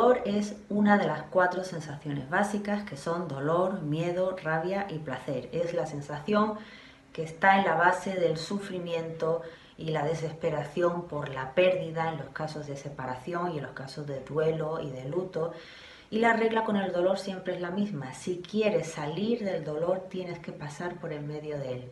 [0.00, 5.50] dolor es una de las cuatro sensaciones básicas que son dolor, miedo, rabia y placer.
[5.52, 6.54] Es la sensación
[7.12, 9.42] que está en la base del sufrimiento
[9.76, 14.06] y la desesperación por la pérdida en los casos de separación y en los casos
[14.06, 15.52] de duelo y de luto.
[16.10, 18.14] Y la regla con el dolor siempre es la misma.
[18.14, 21.90] Si quieres salir del dolor tienes que pasar por el medio de él.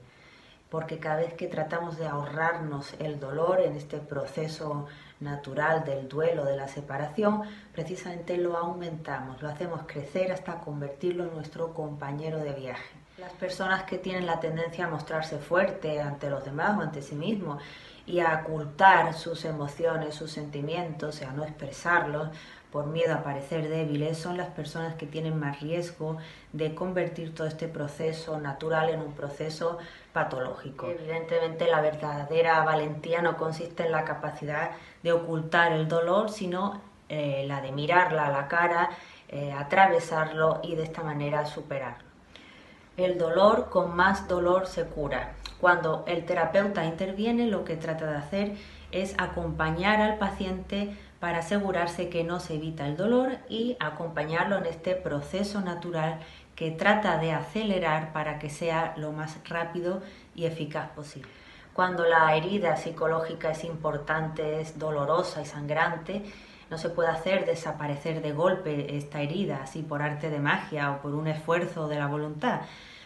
[0.70, 4.86] Porque cada vez que tratamos de ahorrarnos el dolor en este proceso
[5.20, 11.34] natural del duelo, de la separación, precisamente lo aumentamos, lo hacemos crecer hasta convertirlo en
[11.34, 12.97] nuestro compañero de viaje.
[13.18, 17.16] Las personas que tienen la tendencia a mostrarse fuerte ante los demás o ante sí
[17.16, 17.60] mismos
[18.06, 22.28] y a ocultar sus emociones, sus sentimientos, a no expresarlos
[22.70, 26.18] por miedo a parecer débiles, son las personas que tienen más riesgo
[26.52, 29.78] de convertir todo este proceso natural en un proceso
[30.12, 30.86] patológico.
[30.88, 34.70] Evidentemente la verdadera valentía no consiste en la capacidad
[35.02, 38.90] de ocultar el dolor, sino eh, la de mirarla a la cara,
[39.28, 42.07] eh, atravesarlo y de esta manera superarlo.
[42.98, 45.34] El dolor con más dolor se cura.
[45.60, 48.56] Cuando el terapeuta interviene, lo que trata de hacer
[48.90, 54.66] es acompañar al paciente para asegurarse que no se evita el dolor y acompañarlo en
[54.66, 56.18] este proceso natural
[56.56, 60.02] que trata de acelerar para que sea lo más rápido
[60.34, 61.30] y eficaz posible.
[61.74, 66.24] Cuando la herida psicológica es importante, es dolorosa y sangrante,
[66.70, 71.02] no se puede hacer desaparecer de golpe esta herida, así por arte de magia o
[71.02, 72.60] por un esfuerzo de la voluntad,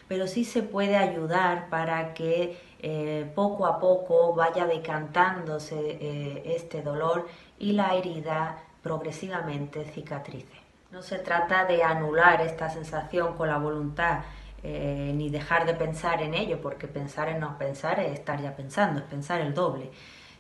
[0.09, 6.83] pero sí se puede ayudar para que eh, poco a poco vaya decantándose eh, este
[6.83, 10.61] dolor y la herida progresivamente cicatrice.
[10.91, 14.21] No se trata de anular esta sensación con la voluntad,
[14.63, 18.55] eh, ni dejar de pensar en ello, porque pensar en no pensar es estar ya
[18.55, 19.91] pensando, es pensar el doble,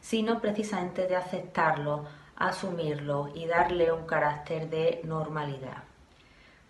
[0.00, 2.04] sino precisamente de aceptarlo,
[2.48, 5.84] asumirlo y darle un carácter de normalidad.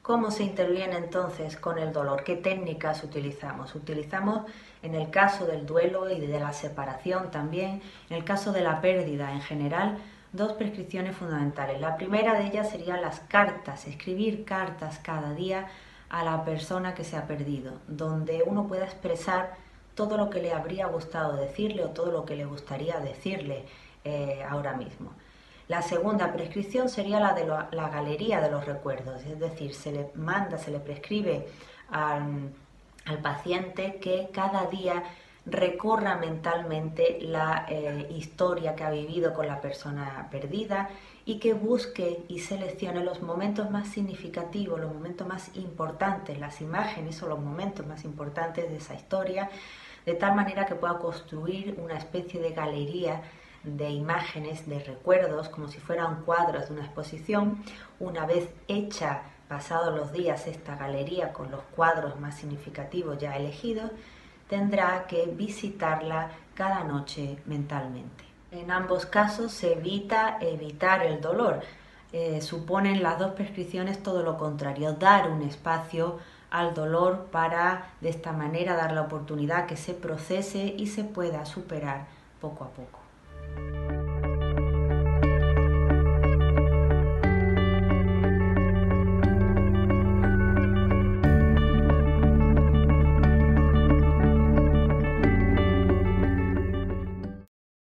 [0.03, 2.25] ¿Cómo se interviene entonces con el dolor?
[2.25, 3.75] ¿Qué técnicas utilizamos?
[3.75, 4.43] Utilizamos
[4.83, 7.81] en el caso del duelo y de la separación también,
[8.11, 9.99] en el caso de la pérdida en general,
[10.33, 11.81] dos prescripciones fundamentales.
[11.81, 15.69] La primera de ellas serían las cartas, escribir cartas cada día
[16.11, 19.55] a la persona que se ha perdido, donde uno pueda expresar
[19.95, 23.65] todo lo que le habría gustado decirle o todo lo que le gustaría decirle
[24.05, 25.13] eh, ahora mismo.
[25.69, 30.11] La segunda prescripción sería la de la galería de los recuerdos, es decir, se le
[30.15, 31.47] manda, se le prescribe
[31.91, 35.03] al paciente que cada día
[35.45, 40.89] recorra mentalmente la eh, historia que ha vivido con la persona perdida
[41.25, 47.23] y que busque y seleccione los momentos más significativos, los momentos más importantes, las imágenes
[47.23, 49.51] o los momentos más importantes de esa historia,
[50.07, 53.23] de tal manera que pueda construir una especie de galería
[53.65, 57.63] de imágenes, de recuerdos, como si fueran cuadros de una exposición,
[58.01, 63.91] una vez hecha, pasados los días, esta galería con los cuadros más significativos ya elegidos,
[64.49, 68.25] tendrá que visitarla cada noche mentalmente.
[68.51, 71.61] En ambos casos se evita evitar el dolor.
[72.13, 76.19] Eh, suponen las dos prescripciones todo lo contrario, dar un espacio
[76.51, 81.47] al dolor para de esta manera dar la oportunidad que se procese y se pueda
[81.47, 82.07] superar
[82.41, 83.02] poco a poco.